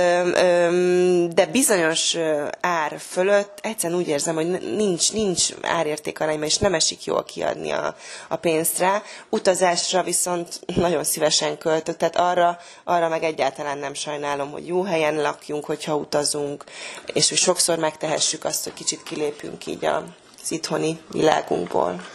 de 1.28 1.47
bizonyos 1.47 2.16
ár 2.61 2.99
fölött 3.09 3.59
egyszerűen 3.62 3.99
úgy 3.99 4.09
érzem, 4.09 4.35
hogy 4.35 4.47
nincs, 4.76 5.12
nincs 5.12 5.49
árértékarányban, 5.62 6.47
és 6.47 6.59
nem 6.59 6.75
esik 6.75 7.04
jól 7.04 7.25
kiadni 7.25 7.71
a, 7.71 7.97
a 8.28 8.37
pénzt 8.37 8.78
rá. 8.78 9.02
Utazásra 9.28 10.02
viszont 10.02 10.61
nagyon 10.75 11.04
szívesen 11.04 11.59
költök, 11.59 11.97
tehát 11.97 12.16
arra, 12.16 12.59
arra 12.85 13.09
meg 13.09 13.23
egyáltalán 13.23 13.78
nem 13.78 13.94
sajnálom, 13.94 14.50
hogy 14.50 14.66
jó 14.66 14.82
helyen 14.82 15.23
lakjunk, 15.23 15.64
hogyha 15.64 15.97
utazunk, 15.97 16.64
és 17.12 17.28
hogy 17.28 17.38
sokszor 17.38 17.78
megtehessük 17.78 18.44
azt, 18.44 18.64
hogy 18.64 18.75
kicsit 18.75 19.02
kilépünk 19.02 19.66
így 19.66 19.85
az 19.85 20.50
itthoni 20.50 21.00
világunkból. 21.11 22.06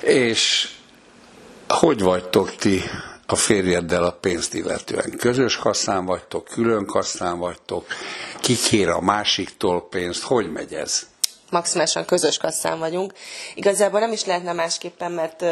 És 0.00 0.68
hogy 1.68 2.02
vagytok 2.02 2.56
ti 2.56 2.82
a 3.30 3.36
férjeddel 3.36 4.04
a 4.04 4.10
pénzt 4.10 4.54
illetően. 4.54 5.16
Közös 5.18 5.56
kasszán 5.56 6.04
vagytok, 6.04 6.44
külön 6.44 6.86
kasszán 6.86 7.38
vagytok, 7.38 7.86
ki 8.40 8.56
kér 8.56 8.88
a 8.88 9.00
másiktól 9.00 9.88
pénzt, 9.88 10.22
hogy 10.22 10.52
megy 10.52 10.72
ez? 10.72 11.06
maximálisan 11.50 12.04
közös 12.04 12.36
kasszán 12.36 12.78
vagyunk. 12.78 13.12
Igazából 13.54 14.00
nem 14.00 14.12
is 14.12 14.24
lehetne 14.24 14.52
másképpen, 14.52 15.12
mert 15.12 15.44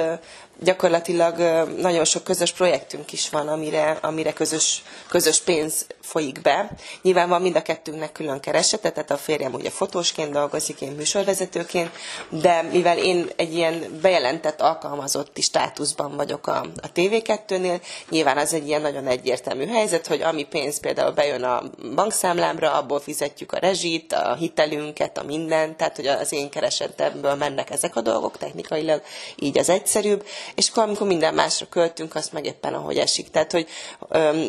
gyakorlatilag 0.61 1.37
nagyon 1.79 2.05
sok 2.05 2.25
közös 2.25 2.53
projektünk 2.53 3.13
is 3.13 3.31
van, 3.31 3.49
amire, 3.49 3.99
amire 4.01 4.33
közös, 4.33 4.83
közös 5.09 5.41
pénz 5.41 5.87
folyik 6.07 6.43
be. 6.43 6.71
Nyilván 7.03 7.29
van 7.29 7.43
mind 7.43 7.57
a 7.57 7.63
kettőnknek 7.63 8.13
külön 8.13 8.41
keresete, 8.41 8.91
tehát 8.91 9.11
a 9.11 9.17
férjem 9.17 9.55
ugye 9.55 9.71
fotósként 9.71 10.33
dolgozik, 10.33 10.81
én 10.81 10.93
műsorvezetőként, 10.93 11.91
de 12.29 12.63
mivel 12.63 12.99
én 12.99 13.29
egy 13.37 13.55
ilyen 13.55 13.99
bejelentett 14.03 14.61
alkalmazotti 14.61 15.41
státuszban 15.41 16.17
vagyok 16.17 16.47
a, 16.47 16.67
a 16.83 16.93
TV2-nél, 16.95 17.81
nyilván 18.11 18.37
az 18.37 18.55
egy 18.55 18.67
ilyen 18.67 18.81
nagyon 18.81 19.07
egyértelmű 19.07 19.67
helyzet, 19.67 20.07
hogy 20.07 20.23
ami 20.23 20.45
pénz 20.45 20.81
például 20.81 21.13
bejön 21.13 21.43
a 21.43 21.63
bankszámlámra, 21.95 22.73
abból 22.73 23.01
fizetjük 23.01 23.53
a 23.53 23.59
rezsit, 23.59 24.13
a 24.13 24.35
hitelünket, 24.35 25.19
a 25.19 25.23
mindent, 25.23 25.77
tehát 25.77 25.97
hogy 25.97 26.07
az 26.07 26.33
én 26.33 26.51
keresetemből 26.51 27.35
mennek 27.35 27.71
ezek 27.71 27.97
a 27.97 28.01
dolgok 28.01 28.39
technikailag, 28.39 29.03
így 29.37 29.59
az 29.59 29.69
egyszerűbb, 29.69 30.27
és 30.55 30.69
akkor 30.69 30.83
amikor 30.83 31.07
minden 31.07 31.35
másra 31.35 31.67
költünk, 31.69 32.15
azt 32.15 32.33
meg 32.33 32.45
éppen 32.47 32.75
ahogy 32.75 32.97
esik. 32.97 33.31
Tehát, 33.31 33.53
hogy 33.53 33.69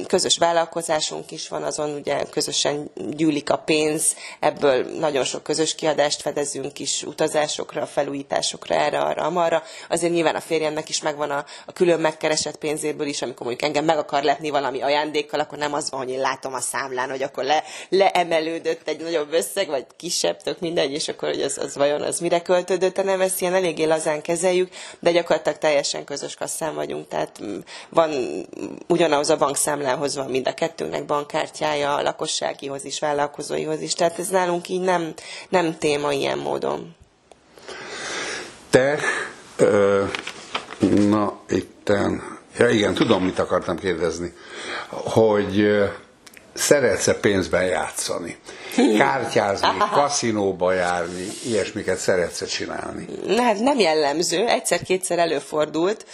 közös 0.08 0.38
vállalkozásunk 0.38 1.32
is 1.32 1.47
van, 1.48 1.64
azon 1.64 1.90
ugye 1.90 2.24
közösen 2.24 2.90
gyűlik 3.10 3.50
a 3.50 3.58
pénz, 3.58 4.16
ebből 4.40 4.84
nagyon 5.00 5.24
sok 5.24 5.44
közös 5.44 5.76
kiadást 5.76 6.22
fedezünk 6.22 6.80
is 6.80 7.04
utazásokra, 7.04 7.86
felújításokra, 7.86 8.76
erre, 8.76 9.00
arra, 9.00 9.24
amarra. 9.24 9.64
Azért 9.90 10.14
nyilván 10.14 10.36
a 10.36 10.40
férjemnek 10.40 10.90
is 10.90 11.02
megvan 11.02 11.32
a, 11.32 11.46
a 11.66 11.74
külön 11.74 12.00
megkeresett 12.00 12.58
pénzéből 12.58 13.08
is, 13.08 13.22
amikor 13.22 13.46
mondjuk 13.46 13.68
engem 13.68 13.86
meg 13.86 13.98
akar 13.98 14.24
lepni 14.24 14.50
valami 14.50 14.82
ajándékkal, 14.82 15.40
akkor 15.40 15.58
nem 15.58 15.74
az 15.74 15.90
van, 15.92 16.00
hogy 16.00 16.10
én 16.10 16.20
látom 16.20 16.54
a 16.54 16.60
számlán, 16.60 17.10
hogy 17.10 17.24
akkor 17.24 17.44
le, 17.44 17.64
leemelődött 17.90 18.88
egy 18.88 19.02
nagyobb 19.02 19.34
összeg, 19.34 19.68
vagy 19.68 19.86
kisebb, 19.98 20.42
tök 20.42 20.60
mindegy, 20.60 20.92
és 20.92 21.08
akkor 21.08 21.30
hogy 21.30 21.42
az, 21.42 21.58
az 21.58 21.76
vajon 21.76 22.02
az 22.02 22.20
mire 22.20 22.42
költődött, 22.42 23.04
nem 23.04 23.22
ezt 23.22 23.42
ilyen 23.42 23.54
eléggé 23.54 23.84
lazán 23.84 24.22
kezeljük, 24.22 24.70
de 25.00 25.12
gyakorlatilag 25.12 25.58
teljesen 25.58 26.04
közös 26.04 26.36
kasszán 26.36 26.76
vagyunk, 26.76 27.08
tehát 27.08 27.40
mm, 27.44 27.58
van 27.90 28.12
ugyanaz 28.88 29.30
a 29.30 29.38
bankszámlához 29.38 30.16
van 30.16 30.30
mind 30.30 30.48
a 30.48 30.54
kettőnknek 30.54 31.06
bankkártyája, 31.38 31.96
a 31.96 32.02
lakosságihoz 32.02 32.86
is, 32.86 33.00
vállalkozóihoz 33.00 33.82
is, 33.82 33.94
tehát 33.94 34.20
ez 34.20 34.28
nálunk 34.28 34.70
így 34.70 34.82
nem, 34.82 35.14
nem 35.50 35.78
téma 35.78 36.12
ilyen 36.12 36.38
módon. 36.38 36.96
Te, 38.70 39.00
ö, 39.58 40.04
na 41.10 41.40
itten, 41.50 42.22
ja 42.58 42.70
igen, 42.70 42.94
tudom, 42.94 43.24
mit 43.24 43.40
akartam 43.40 43.78
kérdezni, 43.78 44.34
hogy 44.90 45.68
szeretsz-e 46.54 47.14
pénzben 47.14 47.66
játszani? 47.66 48.38
Kártyázni, 48.98 49.68
kaszinóba 49.92 50.74
járni, 50.74 51.28
ilyesmiket 51.46 51.98
szeretsz-e 51.98 52.46
csinálni? 52.46 53.08
Hát 53.38 53.60
nem 53.60 53.80
jellemző, 53.80 54.48
egyszer-kétszer 54.48 55.20
előfordult 55.20 56.06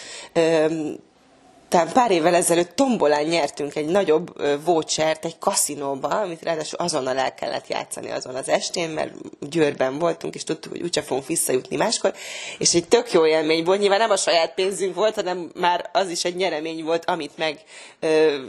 talán 1.74 1.94
pár 1.94 2.12
évvel 2.12 2.36
ezelőtt 2.36 2.76
tombolán 2.76 3.24
nyertünk 3.24 3.76
egy 3.76 3.86
nagyobb 3.86 4.42
vouchert 4.64 5.26
egy 5.26 5.38
kaszinóba, 5.40 6.08
amit 6.08 6.44
ráadásul 6.44 6.80
azonnal 6.80 7.18
el 7.18 7.34
kellett 7.34 7.68
játszani 7.68 8.12
azon 8.12 8.36
az 8.36 8.50
estén, 8.50 8.90
mert 8.90 9.12
Győrben 9.50 10.00
voltunk, 10.00 10.36
és 10.36 10.44
tudtuk, 10.44 10.72
hogy 10.72 10.82
úgyse 10.82 11.02
fogunk 11.02 11.28
visszajutni 11.28 11.76
máskor, 11.76 12.14
és 12.58 12.74
egy 12.74 12.88
tök 12.88 13.12
jó 13.12 13.26
élmény 13.26 13.64
volt, 13.64 13.80
nyilván 13.80 14.00
nem 14.00 14.12
a 14.12 14.16
saját 14.16 14.54
pénzünk 14.54 14.96
volt, 14.96 15.16
hanem 15.16 15.52
már 15.56 15.90
az 15.94 16.10
is 16.10 16.26
egy 16.26 16.36
nyeremény 16.36 16.84
volt, 16.84 17.06
amit 17.06 17.38
meg 17.38 17.60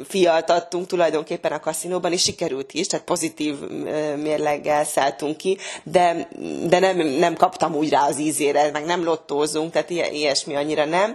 fialtattunk 0.09 0.87
tulajdonképpen 0.87 1.53
a 1.53 1.61
kaszinóban, 1.61 2.13
és 2.13 2.23
sikerült 2.23 2.73
is, 2.73 2.87
tehát 2.87 3.07
pozitív 3.07 3.55
mérleggel 4.17 4.85
szálltunk 4.85 5.37
ki, 5.37 5.59
de, 5.83 6.29
de 6.67 6.79
nem, 6.79 6.97
nem 6.97 7.35
kaptam 7.35 7.75
úgy 7.75 7.91
rá 7.91 8.07
az 8.07 8.19
ízére, 8.19 8.71
meg 8.71 8.85
nem 8.85 9.05
lottózunk, 9.05 9.73
tehát 9.73 9.91
ilyesmi 9.91 10.55
annyira 10.55 10.85
nem 10.85 11.15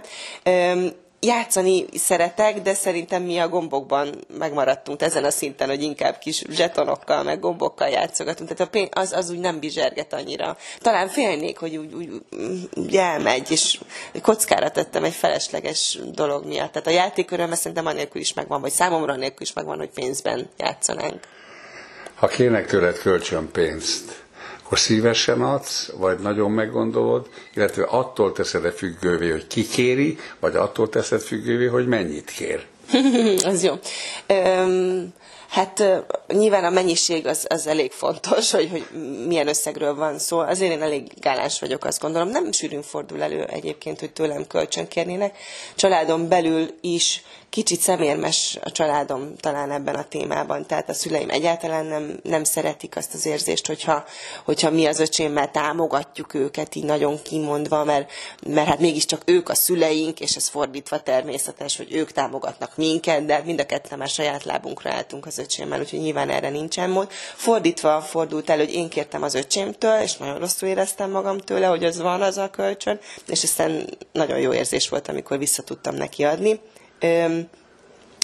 játszani 1.20 1.84
szeretek, 1.94 2.62
de 2.62 2.74
szerintem 2.74 3.22
mi 3.22 3.38
a 3.38 3.48
gombokban 3.48 4.24
megmaradtunk 4.38 5.02
ezen 5.02 5.24
a 5.24 5.30
szinten, 5.30 5.68
hogy 5.68 5.82
inkább 5.82 6.18
kis 6.18 6.42
zsetonokkal, 6.50 7.22
meg 7.22 7.40
gombokkal 7.40 7.88
játszogatunk. 7.88 8.48
Tehát 8.48 8.66
a 8.66 8.70
pénz, 8.70 8.88
az, 8.90 9.12
az 9.12 9.30
úgy 9.30 9.38
nem 9.38 9.58
bizserget 9.58 10.12
annyira. 10.12 10.56
Talán 10.78 11.08
félnék, 11.08 11.58
hogy 11.58 11.76
úgy, 11.76 11.94
úgy, 11.94 12.10
úgy 12.74 12.96
elmegy, 12.96 13.50
és 13.50 13.80
kockára 14.22 14.70
tettem 14.70 15.04
egy 15.04 15.14
felesleges 15.14 15.98
dolog 16.12 16.46
miatt. 16.46 16.72
Tehát 16.72 16.86
a 16.86 16.90
játéköröm 16.90 17.54
szerintem 17.54 17.86
anélkül 17.86 18.20
is 18.20 18.34
megvan, 18.34 18.60
vagy 18.60 18.72
számomra 18.72 19.12
anélkül 19.12 19.42
is 19.42 19.52
megvan, 19.52 19.78
hogy 19.78 19.90
pénzben 19.90 20.48
játszanánk. 20.58 21.20
Ha 22.14 22.26
kérnek 22.26 22.66
tőled 22.66 22.98
kölcsön 22.98 23.50
pénzt, 23.52 24.22
akkor 24.70 24.82
szívesen 24.82 25.40
adsz, 25.42 25.90
vagy 25.96 26.18
nagyon 26.18 26.50
meggondolod, 26.50 27.28
illetve 27.54 27.84
attól 27.84 28.32
teszed-e 28.32 28.70
függővé, 28.70 29.30
hogy 29.30 29.46
ki 29.46 29.66
kéri, 29.66 30.18
vagy 30.40 30.56
attól 30.56 30.88
teszed 30.88 31.20
függővé, 31.20 31.66
hogy 31.66 31.86
mennyit 31.86 32.30
kér? 32.30 32.66
az 33.52 33.62
jó. 33.62 33.72
Um, 34.28 35.12
Hát 35.50 35.82
nyilván 36.26 36.64
a 36.64 36.70
mennyiség 36.70 37.26
az, 37.26 37.46
az 37.48 37.66
elég 37.66 37.92
fontos, 37.92 38.50
hogy, 38.50 38.68
hogy 38.70 38.86
milyen 39.26 39.48
összegről 39.48 39.94
van 39.94 40.18
szó. 40.18 40.38
Azért 40.38 40.72
én 40.72 40.82
elég 40.82 41.12
gáláns 41.20 41.60
vagyok, 41.60 41.84
azt 41.84 42.00
gondolom. 42.00 42.28
Nem 42.28 42.52
sűrűn 42.52 42.82
fordul 42.82 43.22
elő 43.22 43.44
egyébként, 43.44 44.00
hogy 44.00 44.12
tőlem 44.12 44.46
kölcsön 44.46 44.88
kérnének. 44.88 45.38
Családon 45.74 46.28
belül 46.28 46.70
is 46.80 47.22
kicsit 47.50 47.80
szemérmes 47.80 48.58
a 48.62 48.70
családom 48.70 49.36
talán 49.40 49.70
ebben 49.70 49.94
a 49.94 50.04
témában. 50.04 50.66
Tehát 50.66 50.88
a 50.88 50.94
szüleim 50.94 51.30
egyáltalán 51.30 51.86
nem, 51.86 52.20
nem 52.22 52.44
szeretik 52.44 52.96
azt 52.96 53.14
az 53.14 53.26
érzést, 53.26 53.66
hogyha, 53.66 54.04
hogyha 54.44 54.70
mi 54.70 54.86
az 54.86 54.98
öcsémmel 55.00 55.50
támogatjuk 55.50 56.34
őket, 56.34 56.74
így 56.74 56.84
nagyon 56.84 57.22
kimondva, 57.22 57.84
mert, 57.84 58.10
mert 58.46 58.68
hát 58.68 58.78
mégiscsak 58.78 59.22
ők 59.24 59.48
a 59.48 59.54
szüleink, 59.54 60.20
és 60.20 60.36
ez 60.36 60.48
fordítva 60.48 61.00
természetes, 61.00 61.76
hogy 61.76 61.94
ők 61.94 62.12
támogatnak 62.12 62.76
minket, 62.76 63.24
de 63.24 63.42
mind 63.44 63.60
a 63.60 63.66
ketten 63.66 63.98
már 63.98 64.08
saját 64.08 64.44
lábunkra 64.44 64.90
álltunk 64.92 65.26
az 65.26 65.38
öcsémmel, 65.38 65.80
úgyhogy 65.80 66.00
nyilván 66.00 66.30
erre 66.30 66.50
nincsen 66.50 66.90
mód. 66.90 67.10
Fordítva 67.34 68.00
fordult 68.00 68.50
el, 68.50 68.58
hogy 68.58 68.72
én 68.72 68.88
kértem 68.88 69.22
az 69.22 69.34
öcsémtől, 69.34 70.00
és 70.00 70.16
nagyon 70.16 70.38
rosszul 70.38 70.68
éreztem 70.68 71.10
magam 71.10 71.38
tőle, 71.38 71.66
hogy 71.66 71.84
az 71.84 72.00
van 72.00 72.22
az 72.22 72.38
a 72.38 72.50
kölcsön, 72.50 73.00
és 73.26 73.42
aztán 73.42 73.98
nagyon 74.12 74.38
jó 74.38 74.52
érzés 74.52 74.88
volt, 74.88 75.08
amikor 75.08 75.38
vissza 75.38 75.62
tudtam 75.62 75.94
neki 75.94 76.24
adni. 76.24 76.60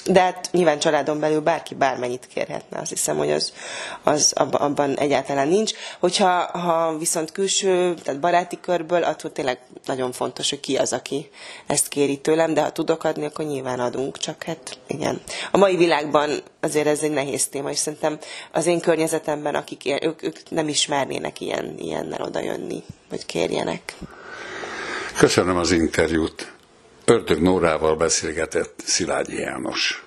De 0.07 0.21
hát 0.21 0.49
nyilván 0.51 0.79
családon 0.79 1.19
belül 1.19 1.39
bárki 1.39 1.75
bármennyit 1.75 2.27
kérhetne, 2.33 2.79
azt 2.79 2.89
hiszem, 2.89 3.17
hogy 3.17 3.31
az, 3.31 3.53
az 4.03 4.33
abban 4.35 4.97
egyáltalán 4.97 5.47
nincs. 5.47 5.73
Hogyha 5.99 6.57
ha 6.57 6.97
viszont 6.97 7.31
külső, 7.31 7.93
tehát 8.03 8.19
baráti 8.19 8.59
körből, 8.61 9.03
attól 9.03 9.31
tényleg 9.31 9.59
nagyon 9.85 10.11
fontos, 10.11 10.49
hogy 10.49 10.59
ki 10.59 10.75
az, 10.75 10.93
aki 10.93 11.29
ezt 11.67 11.87
kéri 11.87 12.17
tőlem, 12.17 12.53
de 12.53 12.61
ha 12.61 12.69
tudok 12.71 13.03
adni, 13.03 13.25
akkor 13.25 13.45
nyilván 13.45 13.79
adunk, 13.79 14.17
csak 14.17 14.43
hát 14.43 14.77
igen. 14.87 15.21
A 15.51 15.57
mai 15.57 15.75
világban 15.75 16.29
azért 16.59 16.87
ez 16.87 17.01
egy 17.01 17.11
nehéz 17.11 17.47
téma, 17.47 17.69
és 17.69 17.77
szerintem 17.77 18.17
az 18.51 18.65
én 18.65 18.79
környezetemben, 18.79 19.55
akik 19.55 19.85
él, 19.85 19.97
ők, 20.01 20.23
ők 20.23 20.37
nem 20.49 20.67
ismernének 20.67 21.41
ilyen, 21.41 21.75
ilyennel 21.77 22.21
odajönni, 22.21 22.83
hogy 23.09 23.25
kérjenek. 23.25 23.95
Köszönöm 25.17 25.57
az 25.57 25.71
interjút. 25.71 26.56
Ördög 27.09 27.41
Nórával 27.41 27.95
beszélgetett 27.95 28.81
Szilágyi 28.85 29.39
János. 29.39 30.06